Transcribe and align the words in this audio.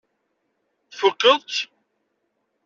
Tfukkeḍ-tt? 0.91 1.57